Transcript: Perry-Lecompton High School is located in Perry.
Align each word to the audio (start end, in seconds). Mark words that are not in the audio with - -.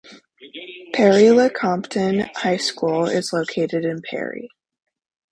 Perry-Lecompton 0.95 2.31
High 2.37 2.57
School 2.57 3.05
is 3.05 3.31
located 3.33 3.85
in 3.85 4.01
Perry. 4.01 4.49